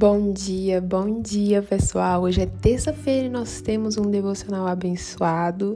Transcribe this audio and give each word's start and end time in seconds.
Bom 0.00 0.32
dia, 0.32 0.80
bom 0.80 1.20
dia 1.20 1.60
pessoal. 1.60 2.22
Hoje 2.22 2.42
é 2.42 2.46
terça-feira 2.46 3.26
e 3.26 3.28
nós 3.28 3.60
temos 3.60 3.96
um 3.96 4.08
devocional 4.08 4.64
abençoado. 4.68 5.74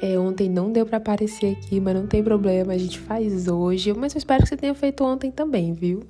É, 0.00 0.16
ontem 0.16 0.48
não 0.48 0.70
deu 0.70 0.86
para 0.86 0.98
aparecer 0.98 1.56
aqui, 1.56 1.80
mas 1.80 1.92
não 1.92 2.06
tem 2.06 2.22
problema, 2.22 2.72
a 2.72 2.78
gente 2.78 3.00
faz 3.00 3.48
hoje. 3.48 3.92
Mas 3.92 4.14
eu 4.14 4.18
espero 4.18 4.44
que 4.44 4.48
você 4.48 4.56
tenha 4.56 4.76
feito 4.76 5.02
ontem 5.02 5.32
também, 5.32 5.72
viu? 5.72 6.04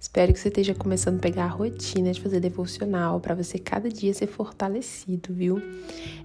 Espero 0.00 0.32
que 0.32 0.38
você 0.38 0.48
esteja 0.48 0.74
começando 0.74 1.16
a 1.16 1.20
pegar 1.20 1.44
a 1.44 1.48
rotina 1.48 2.10
de 2.10 2.18
fazer 2.22 2.40
devocional 2.40 3.20
para 3.20 3.34
você 3.34 3.58
cada 3.58 3.90
dia 3.90 4.14
ser 4.14 4.26
fortalecido, 4.26 5.34
viu? 5.34 5.62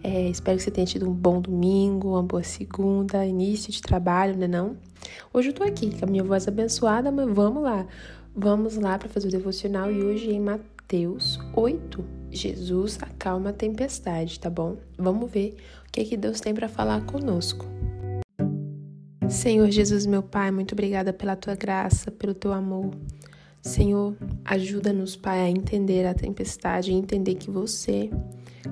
É, 0.02 0.30
espero 0.30 0.56
que 0.56 0.64
você 0.64 0.72
tenha 0.72 0.88
tido 0.88 1.10
um 1.10 1.14
bom 1.14 1.42
domingo, 1.42 2.12
uma 2.12 2.24
boa 2.24 2.44
segunda, 2.44 3.26
início 3.26 3.70
de 3.70 3.82
trabalho, 3.82 4.38
né 4.38 4.48
não? 4.48 4.78
Hoje 5.34 5.50
eu 5.50 5.54
tô 5.54 5.66
aqui 5.66 5.94
com 6.00 6.06
a 6.06 6.08
minha 6.08 6.24
voz 6.24 6.48
abençoada, 6.48 7.12
mas 7.12 7.30
vamos 7.36 7.64
lá. 7.64 7.86
Vamos 8.34 8.78
lá 8.78 8.98
para 8.98 9.10
fazer 9.10 9.28
o 9.28 9.32
devocional 9.32 9.92
e 9.92 10.02
hoje 10.02 10.30
em 10.30 10.40
Mateus 10.40 10.75
Mateus 10.86 11.40
8, 11.56 12.06
Jesus 12.30 13.00
acalma 13.02 13.50
a 13.50 13.54
tempestade, 13.54 14.40
tá 14.40 14.52
bom? 14.52 14.78
Vamos 14.96 15.32
ver 15.32 15.56
o 15.88 15.92
que, 15.92 16.06
que 16.06 16.16
Deus 16.16 16.40
tem 16.40 16.54
para 16.54 16.70
falar 16.70 17.04
conosco. 17.08 17.66
Senhor 19.28 19.68
Jesus, 19.72 20.06
meu 20.06 20.22
Pai, 20.22 20.52
muito 20.52 20.74
obrigada 20.74 21.12
pela 21.12 21.36
tua 21.36 21.56
graça, 21.56 22.12
pelo 22.12 22.36
teu 22.36 22.54
amor. 22.54 22.92
Senhor, 23.64 24.16
ajuda-nos, 24.46 25.16
Pai, 25.16 25.40
a 25.40 25.50
entender 25.50 26.06
a 26.06 26.14
tempestade 26.14 26.92
e 26.92 26.94
entender 26.94 27.34
que 27.34 27.50
você 27.50 28.12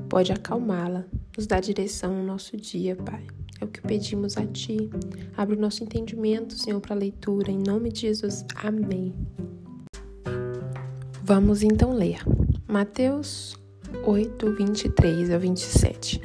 pode 0.07 0.31
acalmá-la, 0.31 1.05
nos 1.35 1.47
dá 1.47 1.59
direção 1.59 2.13
no 2.13 2.23
nosso 2.23 2.55
dia, 2.55 2.95
Pai. 2.95 3.25
É 3.59 3.65
o 3.65 3.67
que 3.67 3.81
pedimos 3.81 4.37
a 4.37 4.45
Ti. 4.45 4.87
Abre 5.35 5.55
o 5.55 5.59
nosso 5.59 5.83
entendimento, 5.83 6.53
Senhor, 6.53 6.79
para 6.79 6.93
a 6.93 6.99
leitura. 6.99 7.49
Em 7.49 7.57
nome 7.57 7.91
de 7.91 8.01
Jesus. 8.01 8.45
Amém. 8.53 9.15
Vamos 11.25 11.63
então 11.63 11.93
ler 11.93 12.19
Mateus 12.67 13.55
8, 14.03 14.51
23 14.55 15.31
a 15.31 15.37
27. 15.37 16.21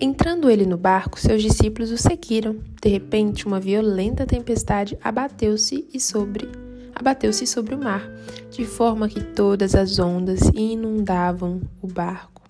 Entrando 0.00 0.48
ele 0.48 0.64
no 0.64 0.76
barco, 0.76 1.18
seus 1.18 1.42
discípulos 1.42 1.90
o 1.90 1.98
seguiram. 1.98 2.60
De 2.80 2.88
repente, 2.88 3.44
uma 3.44 3.58
violenta 3.58 4.24
tempestade 4.24 4.96
abateu-se 5.02 5.88
e 5.92 5.98
sobre 5.98 6.48
abateu-se 6.94 7.44
sobre 7.44 7.74
o 7.74 7.78
mar, 7.78 8.08
de 8.52 8.64
forma 8.64 9.08
que 9.08 9.20
todas 9.20 9.74
as 9.74 9.98
ondas 9.98 10.42
inundavam 10.54 11.60
o 11.82 11.88
barco. 11.88 12.42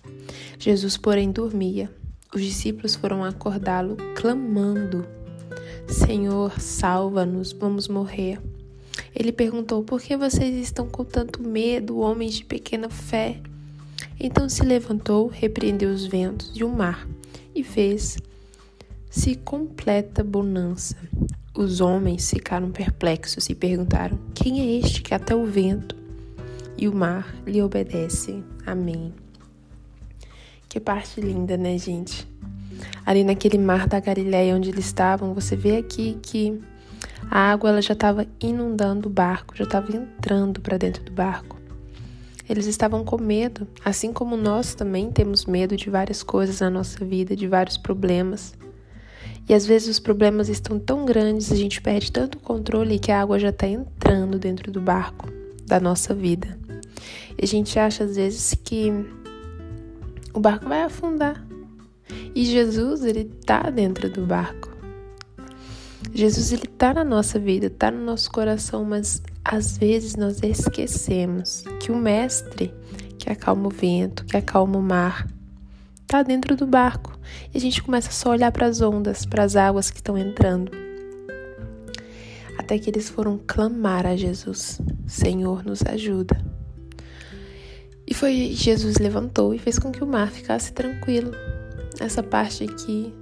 Jesus, 0.59 0.97
porém, 0.97 1.31
dormia. 1.31 1.89
Os 2.31 2.43
discípulos 2.43 2.93
foram 2.93 3.23
acordá-lo, 3.23 3.97
clamando: 4.13 5.03
Senhor, 5.87 6.61
salva-nos, 6.61 7.51
vamos 7.53 7.87
morrer. 7.87 8.39
Ele 9.15 9.31
perguntou: 9.31 9.83
Por 9.83 10.01
que 10.01 10.15
vocês 10.15 10.55
estão 10.55 10.87
com 10.87 11.03
tanto 11.03 11.41
medo, 11.41 11.99
homens 11.99 12.35
de 12.35 12.45
pequena 12.45 12.89
fé? 12.89 13.39
Então 14.19 14.49
se 14.49 14.63
levantou, 14.63 15.27
repreendeu 15.27 15.89
os 15.89 16.05
ventos 16.05 16.51
e 16.55 16.63
o 16.63 16.69
mar 16.69 17.07
e 17.55 17.63
fez-se 17.63 19.35
completa 19.43 20.23
bonança. 20.23 20.95
Os 21.55 21.81
homens 21.81 22.29
ficaram 22.29 22.71
perplexos 22.71 23.49
e 23.49 23.55
perguntaram: 23.55 24.19
Quem 24.33 24.61
é 24.61 24.79
este 24.79 25.01
que 25.01 25.13
até 25.13 25.35
o 25.35 25.45
vento 25.45 25.95
e 26.77 26.87
o 26.87 26.93
mar 26.93 27.35
lhe 27.45 27.61
obedece? 27.61 28.43
Amém. 28.65 29.13
Que 30.67 30.79
parte 30.79 31.19
linda, 31.19 31.57
né, 31.57 31.77
gente? 31.77 32.27
Ali 33.05 33.23
naquele 33.23 33.57
mar 33.57 33.87
da 33.87 33.99
Galileia 33.99 34.55
onde 34.55 34.69
eles 34.69 34.85
estavam, 34.85 35.33
você 35.33 35.55
vê 35.55 35.77
aqui 35.77 36.17
que 36.21 36.61
a 37.29 37.51
água 37.51 37.69
ela 37.69 37.81
já 37.81 37.93
estava 37.93 38.25
inundando 38.39 39.07
o 39.07 39.11
barco, 39.11 39.55
já 39.55 39.63
estava 39.63 39.95
entrando 39.95 40.61
para 40.61 40.77
dentro 40.77 41.03
do 41.03 41.11
barco. 41.11 41.57
Eles 42.49 42.65
estavam 42.65 43.03
com 43.03 43.21
medo, 43.21 43.67
assim 43.85 44.11
como 44.11 44.35
nós 44.35 44.73
também 44.73 45.11
temos 45.11 45.45
medo 45.45 45.77
de 45.77 45.89
várias 45.89 46.23
coisas 46.23 46.59
na 46.61 46.69
nossa 46.69 47.05
vida, 47.05 47.35
de 47.35 47.47
vários 47.47 47.77
problemas. 47.77 48.55
E 49.47 49.53
às 49.53 49.65
vezes 49.65 49.87
os 49.87 49.99
problemas 49.99 50.49
estão 50.49 50.79
tão 50.79 51.05
grandes, 51.05 51.51
a 51.51 51.55
gente 51.55 51.81
perde 51.81 52.11
tanto 52.11 52.39
controle 52.39 52.97
que 52.97 53.11
a 53.11 53.21
água 53.21 53.37
já 53.37 53.49
está 53.49 53.67
entrando 53.67 54.39
dentro 54.39 54.71
do 54.71 54.81
barco 54.81 55.27
da 55.65 55.79
nossa 55.79 56.13
vida. 56.13 56.57
E 57.37 57.45
a 57.45 57.47
gente 57.47 57.77
acha 57.77 58.03
às 58.03 58.15
vezes 58.15 58.55
que 58.63 58.91
o 60.33 60.39
barco 60.39 60.67
vai 60.67 60.81
afundar. 60.81 61.45
E 62.33 62.45
Jesus, 62.45 63.03
ele 63.03 63.31
está 63.39 63.69
dentro 63.69 64.09
do 64.09 64.25
barco. 64.25 64.68
Jesus 66.13 66.51
ele 66.51 66.65
está 66.65 66.93
na 66.93 67.03
nossa 67.03 67.37
vida, 67.37 67.67
está 67.67 67.91
no 67.91 68.03
nosso 68.03 68.31
coração, 68.31 68.83
mas 68.83 69.21
às 69.43 69.77
vezes 69.77 70.15
nós 70.15 70.41
esquecemos 70.41 71.63
que 71.79 71.91
o 71.91 71.95
mestre 71.95 72.73
que 73.17 73.29
acalma 73.29 73.67
o 73.67 73.71
vento, 73.71 74.25
que 74.25 74.37
acalma 74.37 74.77
o 74.77 74.81
mar, 74.81 75.27
está 76.01 76.23
dentro 76.23 76.55
do 76.55 76.65
barco. 76.65 77.17
E 77.53 77.57
a 77.57 77.61
gente 77.61 77.83
começa 77.83 78.11
só 78.11 78.29
a 78.29 78.31
olhar 78.31 78.51
para 78.51 78.65
as 78.65 78.81
ondas, 78.81 79.25
para 79.25 79.43
as 79.43 79.55
águas 79.55 79.91
que 79.91 79.97
estão 79.97 80.17
entrando. 80.17 80.71
Até 82.57 82.79
que 82.79 82.89
eles 82.89 83.09
foram 83.09 83.39
clamar 83.45 84.05
a 84.05 84.15
Jesus: 84.15 84.81
Senhor, 85.05 85.63
nos 85.63 85.83
ajuda. 85.83 86.39
E 88.07 88.13
foi 88.13 88.53
Jesus 88.53 88.97
levantou 88.97 89.53
e 89.53 89.59
fez 89.59 89.77
com 89.77 89.91
que 89.91 90.03
o 90.03 90.07
mar 90.07 90.31
ficasse 90.31 90.73
tranquilo. 90.73 91.31
Essa 91.99 92.23
parte 92.23 92.63
aqui, 92.63 93.13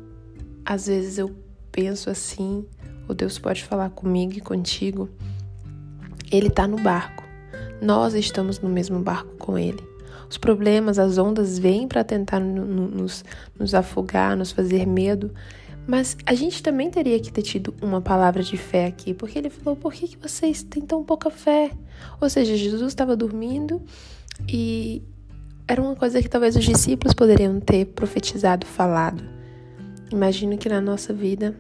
às 0.64 0.88
vezes 0.88 1.18
eu 1.18 1.36
penso 1.78 2.10
assim, 2.10 2.66
ou 3.08 3.14
Deus 3.14 3.38
pode 3.38 3.64
falar 3.64 3.92
comigo 3.92 4.34
e 4.34 4.42
contigo, 4.42 5.08
Ele 6.32 6.48
está 6.48 6.68
no 6.68 6.78
barco. 6.78 7.24
Nós 7.80 8.16
estamos 8.16 8.60
no 8.60 8.68
mesmo 8.68 9.00
barco 9.00 9.30
com 9.38 9.60
Ele. 9.60 9.88
Os 10.28 10.40
problemas, 10.40 10.98
as 10.98 11.20
ondas 11.20 11.60
vêm 11.60 11.88
para 11.88 12.04
tentar 12.04 12.40
nos, 12.40 13.24
nos 13.60 13.76
afogar, 13.76 14.36
nos 14.36 14.52
fazer 14.52 14.88
medo, 14.88 15.32
mas 15.86 16.18
a 16.26 16.34
gente 16.34 16.64
também 16.64 16.90
teria 16.90 17.20
que 17.20 17.32
ter 17.32 17.44
tido 17.44 17.72
uma 17.80 18.02
palavra 18.02 18.42
de 18.42 18.58
fé 18.58 18.88
aqui, 18.88 19.14
porque 19.14 19.38
ele 19.38 19.52
falou: 19.52 19.76
por 19.76 19.94
que, 19.94 20.08
que 20.08 20.18
vocês 20.18 20.64
têm 20.64 20.82
tão 20.82 21.04
pouca 21.04 21.30
fé? 21.30 21.70
Ou 22.20 22.28
seja, 22.28 22.58
Jesus 22.58 22.88
estava 22.88 23.16
dormindo 23.16 23.84
e 24.50 25.04
era 25.68 25.80
uma 25.80 25.96
coisa 25.96 26.24
que 26.24 26.28
talvez 26.28 26.56
os 26.56 26.66
discípulos 26.66 27.14
poderiam 27.14 27.60
ter 27.60 27.86
profetizado, 27.86 28.66
falado. 28.66 29.37
Imagino 30.12 30.58
que 30.58 30.70
na 30.70 30.80
nossa 30.80 31.14
vida 31.14 31.56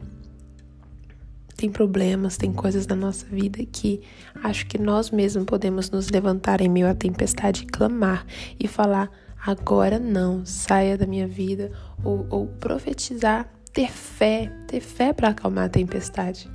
tem 1.57 1.69
problemas, 1.69 2.37
tem 2.37 2.53
coisas 2.53 2.85
na 2.85 2.95
nossa 2.95 3.25
vida 3.25 3.65
que 3.65 4.01
acho 4.43 4.67
que 4.67 4.77
nós 4.77 5.09
mesmos 5.09 5.45
podemos 5.45 5.89
nos 5.89 6.09
levantar 6.09 6.61
em 6.61 6.69
meio 6.69 6.87
à 6.87 6.93
tempestade 6.93 7.63
e 7.63 7.65
clamar 7.65 8.25
e 8.59 8.67
falar: 8.67 9.11
agora 9.43 9.97
não, 9.99 10.45
saia 10.45 10.97
da 10.97 11.07
minha 11.07 11.27
vida, 11.27 11.71
ou, 12.03 12.25
ou 12.29 12.47
profetizar, 12.47 13.49
ter 13.73 13.91
fé, 13.91 14.51
ter 14.67 14.79
fé 14.79 15.11
para 15.11 15.29
acalmar 15.29 15.65
a 15.65 15.69
tempestade. 15.69 16.49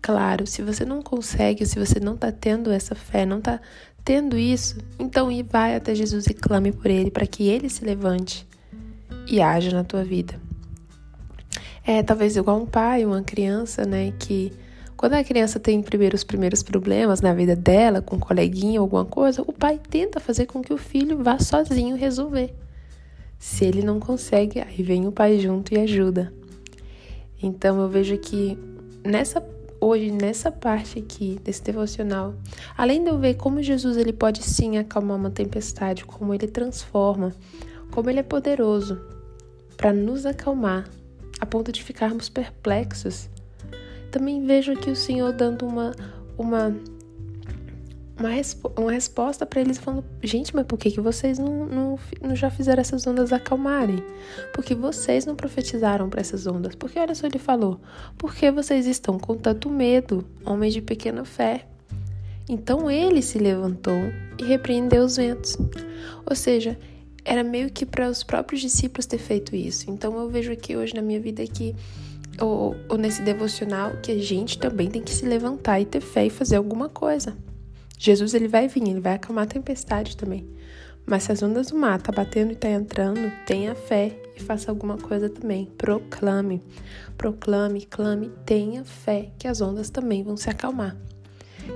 Claro, 0.00 0.46
se 0.46 0.62
você 0.62 0.84
não 0.84 1.02
consegue, 1.02 1.66
se 1.66 1.78
você 1.78 1.98
não 1.98 2.14
está 2.14 2.30
tendo 2.30 2.70
essa 2.70 2.94
fé, 2.94 3.26
não 3.26 3.38
está 3.38 3.60
tendo 4.04 4.38
isso, 4.38 4.78
então 4.98 5.28
vai 5.50 5.74
até 5.74 5.94
Jesus 5.94 6.26
e 6.26 6.34
clame 6.34 6.70
por 6.70 6.86
ele 6.86 7.10
para 7.10 7.26
que 7.26 7.48
ele 7.48 7.68
se 7.68 7.84
levante 7.84 8.46
e 9.26 9.40
haja 9.40 9.72
na 9.72 9.82
tua 9.82 10.04
vida. 10.04 10.47
É 11.90 12.02
talvez 12.02 12.36
igual 12.36 12.60
um 12.60 12.66
pai, 12.66 13.06
uma 13.06 13.22
criança, 13.22 13.86
né? 13.86 14.12
Que 14.18 14.52
quando 14.94 15.14
a 15.14 15.24
criança 15.24 15.58
tem 15.58 15.80
primeiro 15.80 16.14
os 16.14 16.22
primeiros 16.22 16.62
problemas 16.62 17.22
na 17.22 17.32
vida 17.32 17.56
dela, 17.56 18.02
com 18.02 18.16
um 18.16 18.20
coleguinha 18.20 18.78
ou 18.78 18.84
alguma 18.84 19.06
coisa, 19.06 19.40
o 19.40 19.54
pai 19.54 19.80
tenta 19.88 20.20
fazer 20.20 20.44
com 20.44 20.60
que 20.60 20.70
o 20.70 20.76
filho 20.76 21.22
vá 21.24 21.38
sozinho 21.38 21.96
resolver. 21.96 22.54
Se 23.38 23.64
ele 23.64 23.82
não 23.82 23.98
consegue, 23.98 24.60
aí 24.60 24.82
vem 24.82 25.06
o 25.06 25.12
pai 25.12 25.38
junto 25.38 25.72
e 25.72 25.78
ajuda. 25.78 26.30
Então 27.42 27.80
eu 27.80 27.88
vejo 27.88 28.18
que 28.18 28.58
nessa 29.02 29.42
hoje 29.80 30.10
nessa 30.10 30.52
parte 30.52 30.98
aqui 30.98 31.40
desse 31.42 31.62
devocional, 31.62 32.34
além 32.76 33.02
de 33.02 33.08
eu 33.08 33.18
ver 33.18 33.36
como 33.36 33.62
Jesus 33.62 33.96
ele 33.96 34.12
pode 34.12 34.42
sim 34.42 34.76
acalmar 34.76 35.16
uma 35.16 35.30
tempestade, 35.30 36.04
como 36.04 36.34
ele 36.34 36.48
transforma, 36.48 37.34
como 37.90 38.10
ele 38.10 38.20
é 38.20 38.22
poderoso 38.22 39.00
para 39.74 39.90
nos 39.90 40.26
acalmar 40.26 40.84
a 41.40 41.46
ponto 41.46 41.72
de 41.72 41.82
ficarmos 41.82 42.28
perplexos. 42.28 43.28
Também 44.10 44.44
vejo 44.44 44.72
aqui 44.72 44.90
o 44.90 44.96
Senhor 44.96 45.32
dando 45.32 45.66
uma 45.66 45.94
uma 46.36 46.74
uma, 48.18 48.30
respo 48.30 48.72
uma 48.76 48.90
resposta 48.90 49.46
para 49.46 49.60
eles 49.60 49.78
falando: 49.78 50.04
gente, 50.22 50.54
mas 50.54 50.66
por 50.66 50.78
que, 50.78 50.90
que 50.90 51.00
vocês 51.00 51.38
não, 51.38 51.66
não, 51.66 51.98
não 52.20 52.36
já 52.36 52.50
fizeram 52.50 52.80
essas 52.80 53.06
ondas 53.06 53.32
acalmarem? 53.32 54.02
Porque 54.52 54.74
vocês 54.74 55.24
não 55.24 55.36
profetizaram 55.36 56.08
para 56.08 56.20
essas 56.20 56.46
ondas? 56.46 56.74
Porque 56.74 56.98
olha 56.98 57.14
só, 57.14 57.26
ele 57.26 57.38
falou: 57.38 57.80
porque 58.16 58.50
vocês 58.50 58.86
estão 58.86 59.18
com 59.18 59.36
tanto 59.36 59.70
medo, 59.70 60.24
homens 60.44 60.74
de 60.74 60.82
pequena 60.82 61.24
fé. 61.24 61.66
Então 62.48 62.90
ele 62.90 63.20
se 63.20 63.38
levantou 63.38 64.00
e 64.38 64.44
repreendeu 64.44 65.04
os 65.04 65.16
ventos. 65.16 65.56
Ou 66.28 66.34
seja, 66.34 66.78
era 67.28 67.44
meio 67.44 67.70
que 67.70 67.84
para 67.84 68.08
os 68.08 68.22
próprios 68.22 68.62
discípulos 68.62 69.04
ter 69.04 69.18
feito 69.18 69.54
isso. 69.54 69.90
Então 69.90 70.18
eu 70.18 70.30
vejo 70.30 70.50
aqui 70.50 70.74
hoje 70.74 70.94
na 70.94 71.02
minha 71.02 71.20
vida 71.20 71.46
que 71.46 71.76
ou, 72.40 72.74
ou, 72.88 72.96
nesse 72.96 73.20
devocional 73.20 73.96
que 74.02 74.12
a 74.12 74.18
gente 74.18 74.58
também 74.58 74.88
tem 74.88 75.02
que 75.02 75.10
se 75.10 75.26
levantar 75.26 75.78
e 75.78 75.84
ter 75.84 76.00
fé 76.00 76.26
e 76.26 76.30
fazer 76.30 76.56
alguma 76.56 76.88
coisa. 76.88 77.36
Jesus 77.98 78.32
ele 78.32 78.48
vai 78.48 78.66
vir, 78.66 78.88
ele 78.88 79.00
vai 79.00 79.14
acalmar 79.14 79.44
a 79.44 79.46
tempestade 79.46 80.16
também. 80.16 80.48
Mas 81.04 81.24
se 81.24 81.32
as 81.32 81.42
ondas 81.42 81.66
do 81.66 81.76
mar 81.76 82.00
tá 82.00 82.12
batendo 82.12 82.52
e 82.52 82.56
tá 82.56 82.70
entrando, 82.70 83.30
tenha 83.44 83.74
fé 83.74 84.16
e 84.36 84.42
faça 84.42 84.70
alguma 84.70 84.96
coisa 84.96 85.28
também. 85.28 85.66
Proclame, 85.76 86.62
proclame, 87.16 87.84
clame, 87.84 88.30
tenha 88.46 88.84
fé 88.84 89.32
que 89.38 89.48
as 89.48 89.60
ondas 89.60 89.90
também 89.90 90.22
vão 90.22 90.36
se 90.36 90.48
acalmar. 90.48 90.96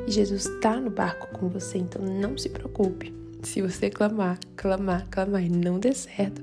E 0.07 0.11
Jesus 0.11 0.47
está 0.47 0.81
no 0.81 0.91
barco 0.91 1.39
com 1.39 1.49
você, 1.49 1.79
então 1.79 2.01
não 2.03 2.39
se 2.39 2.49
preocupe. 2.49 3.22
Se 3.43 3.61
você 3.61 3.91
clamar, 3.91 4.39
clamar, 4.57 5.07
clamar 5.11 5.43
e 5.43 5.49
não 5.49 5.79
der 5.79 5.95
certo, 5.95 6.43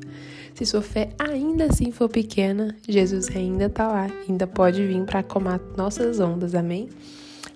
se 0.53 0.65
sua 0.65 0.81
fé 0.81 1.09
ainda 1.17 1.65
assim 1.65 1.91
for 1.91 2.09
pequena, 2.09 2.75
Jesus 2.87 3.33
ainda 3.35 3.65
está 3.65 3.87
lá, 3.87 4.07
ainda 4.27 4.45
pode 4.45 4.85
vir 4.85 5.03
para 5.05 5.19
acalmar 5.19 5.61
nossas 5.77 6.19
ondas, 6.19 6.53
amém? 6.53 6.89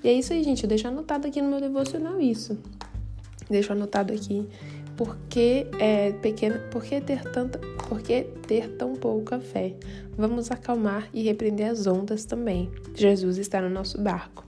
E 0.03 0.07
é 0.07 0.13
isso 0.13 0.33
aí, 0.33 0.43
gente. 0.43 0.63
Eu 0.63 0.69
deixo 0.69 0.87
anotado 0.87 1.27
aqui 1.27 1.41
no 1.41 1.49
meu 1.49 1.59
devocional 1.59 2.19
isso. 2.19 2.57
Deixo 3.49 3.73
anotado 3.73 4.13
aqui 4.13 4.47
por 4.95 5.17
que 5.29 5.67
é 5.79 6.11
pequena, 6.11 6.59
por 6.71 6.83
que 6.83 7.01
ter 7.01 7.23
tanta, 7.23 7.59
por 7.87 8.01
que 8.01 8.23
ter 8.47 8.69
tão 8.77 8.93
pouca 8.93 9.39
fé? 9.39 9.73
Vamos 10.17 10.51
acalmar 10.51 11.09
e 11.13 11.23
repreender 11.23 11.69
as 11.69 11.87
ondas 11.87 12.25
também. 12.25 12.69
Jesus 12.95 13.37
está 13.37 13.61
no 13.61 13.69
nosso 13.69 13.99
barco. 13.99 14.45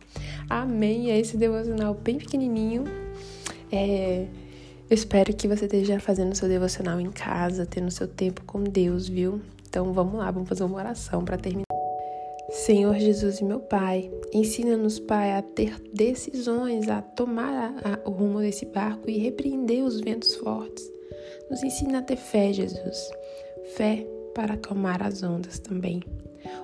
Amém. 0.50 1.12
É 1.12 1.20
esse 1.20 1.36
devocional 1.36 1.94
bem 1.94 2.18
pequenininho. 2.18 2.84
É, 3.72 4.28
eu 4.90 4.94
espero 4.94 5.34
que 5.34 5.48
você 5.48 5.66
esteja 5.66 6.00
fazendo 6.00 6.36
seu 6.36 6.48
devocional 6.48 7.00
em 7.02 7.12
casa, 7.12 7.66
tendo 7.66 7.90
seu 7.90 8.08
tempo 8.08 8.44
com 8.46 8.64
Deus, 8.64 9.08
viu? 9.08 9.42
Então 9.68 9.92
vamos 9.94 10.16
lá, 10.16 10.30
vamos 10.30 10.48
fazer 10.48 10.64
uma 10.64 10.78
oração 10.78 11.26
para 11.26 11.38
terminar. 11.38 11.66
Senhor 12.52 12.96
Jesus 12.96 13.42
meu 13.42 13.60
Pai, 13.60 14.12
ensina-nos, 14.32 15.00
Pai, 15.00 15.34
a 15.34 15.42
ter 15.42 15.76
decisões, 15.92 16.88
a 16.88 17.02
tomar 17.02 17.76
a, 17.84 17.94
a, 17.94 18.10
o 18.10 18.12
rumo 18.12 18.40
desse 18.40 18.66
barco 18.66 19.10
e 19.10 19.18
repreender 19.18 19.84
os 19.84 20.00
ventos 20.00 20.36
fortes. 20.36 20.90
Nos 21.50 21.64
ensina 21.64 22.00
a 22.00 22.02
ter 22.04 22.18
fé, 22.18 22.54
Jesus. 22.54 23.10
Fé 23.76 24.06
para 24.36 24.54
acalmar 24.54 25.02
as 25.02 25.24
ondas 25.24 25.58
também. 25.58 26.04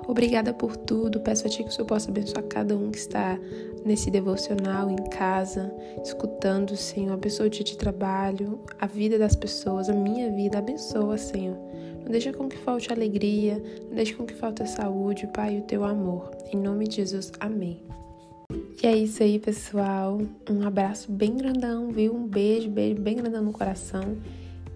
Obrigada 0.08 0.54
por 0.54 0.76
tudo. 0.78 1.20
Peço 1.22 1.48
a 1.48 1.50
Ti 1.50 1.64
que 1.64 1.70
o 1.70 1.72
Senhor 1.72 1.88
possa 1.88 2.12
abençoar 2.12 2.44
cada 2.44 2.78
um 2.78 2.92
que 2.92 3.00
está 3.00 3.40
nesse 3.84 4.12
devocional, 4.12 4.92
em 4.92 5.10
casa, 5.10 5.74
escutando, 6.04 6.76
Senhor. 6.76 7.14
Abençoa 7.14 7.48
o 7.48 7.50
dia 7.50 7.64
de 7.64 7.78
trabalho, 7.78 8.60
a 8.80 8.86
vida 8.86 9.18
das 9.18 9.36
pessoas, 9.36 9.90
a 9.90 9.94
minha 9.94 10.30
vida. 10.30 10.60
Abençoa, 10.60 11.18
Senhor. 11.18 11.58
Não 12.04 12.12
deixa 12.12 12.34
com 12.34 12.48
que 12.48 12.58
falte 12.58 12.92
alegria, 12.92 13.62
não 13.88 13.96
deixa 13.96 14.14
com 14.16 14.26
que 14.26 14.34
falte 14.34 14.62
a 14.62 14.68
saúde, 14.68 15.28
Pai, 15.34 15.56
e 15.56 15.60
o 15.60 15.64
Teu 15.64 15.84
amor. 15.84 16.30
Em 16.52 16.58
nome 16.58 16.88
de 16.88 16.98
Jesus, 16.98 17.32
amém. 17.40 17.82
E 18.84 18.88
é 18.88 18.96
isso 18.96 19.24
aí, 19.24 19.40
pessoal. 19.40 20.20
Um 20.50 20.68
abraço 20.68 21.12
bem 21.12 21.38
grandão, 21.38 21.90
viu? 21.92 22.14
Um 22.14 22.28
beijo, 22.28 22.70
beijo 22.70 23.00
bem 23.00 23.16
grandão 23.16 23.44
no 23.44 23.54
coração. 23.54 24.18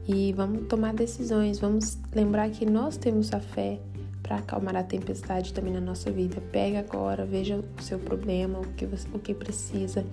E 0.07 0.33
vamos 0.33 0.67
tomar 0.67 0.93
decisões. 0.93 1.59
Vamos 1.59 1.97
lembrar 2.13 2.49
que 2.49 2.65
nós 2.65 2.95
temos 2.97 3.33
a 3.33 3.39
fé 3.39 3.79
para 4.21 4.37
acalmar 4.37 4.75
a 4.75 4.83
tempestade 4.83 5.53
também 5.53 5.73
na 5.73 5.81
nossa 5.81 6.11
vida. 6.11 6.41
Pega 6.51 6.79
agora, 6.79 7.25
veja 7.25 7.57
o 7.57 7.81
seu 7.81 7.99
problema, 7.99 8.59
o 8.59 8.73
que, 8.73 8.85
você, 8.85 9.07
o 9.13 9.19
que 9.19 9.33
precisa. 9.33 10.05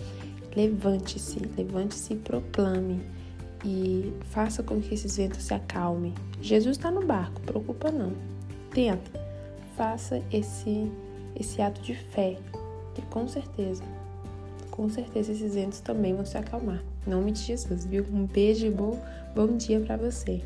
Levante-se, 0.54 1.38
levante-se 1.56 2.14
e 2.14 2.16
proclame. 2.16 3.02
E 3.64 4.12
faça 4.30 4.62
com 4.62 4.80
que 4.80 4.94
esses 4.94 5.16
ventos 5.16 5.44
se 5.44 5.54
acalmem. 5.54 6.14
Jesus 6.40 6.76
está 6.76 6.90
no 6.90 7.06
barco, 7.06 7.40
preocupa 7.42 7.90
não. 7.90 8.12
Tenta, 8.70 9.10
faça 9.76 10.22
esse, 10.32 10.90
esse 11.38 11.62
ato 11.62 11.80
de 11.80 11.94
fé, 11.94 12.38
que 12.94 13.02
com 13.02 13.28
certeza, 13.28 13.82
com 14.70 14.88
certeza 14.88 15.32
esses 15.32 15.54
ventos 15.54 15.80
também 15.80 16.14
vão 16.14 16.24
se 16.24 16.36
acalmar. 16.36 16.82
Em 17.06 17.10
nome 17.10 17.32
de 17.32 17.40
Jesus, 17.40 17.84
viu? 17.84 18.06
Um 18.12 18.26
beijo 18.26 18.66
e 18.66 18.70
bom, 18.70 19.00
bom 19.34 19.56
dia 19.56 19.80
para 19.80 19.96
você. 19.96 20.40